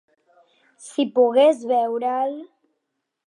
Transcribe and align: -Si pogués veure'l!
-Si 0.83 1.03
pogués 1.17 1.59
veure'l! 1.73 2.35